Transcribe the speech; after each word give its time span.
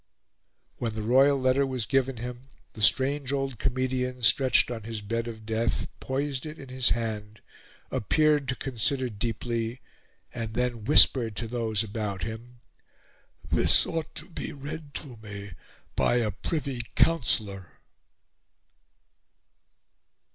When 0.77 0.95
the 0.95 1.03
royal 1.03 1.39
letter 1.39 1.63
was 1.63 1.85
given 1.85 2.17
him, 2.17 2.49
the 2.73 2.81
strange 2.81 3.31
old 3.31 3.59
comedian, 3.59 4.23
stretched 4.23 4.71
on 4.71 4.81
his 4.81 4.99
bed 4.99 5.27
of 5.27 5.45
death, 5.45 5.87
poised 5.99 6.47
it 6.47 6.57
in 6.57 6.69
his 6.69 6.89
hand, 6.89 7.39
appeared 7.91 8.47
to 8.47 8.55
consider 8.55 9.09
deeply, 9.09 9.79
and 10.33 10.55
then 10.55 10.85
whispered 10.85 11.35
to 11.35 11.47
those 11.47 11.83
about 11.83 12.23
him, 12.23 12.57
"This 13.47 13.85
ought 13.85 14.15
to 14.15 14.31
be 14.31 14.51
read 14.51 14.95
to 14.95 15.17
me 15.17 15.51
by 15.95 16.15
a 16.15 16.31
Privy 16.31 16.81
Councillor." 16.95 17.73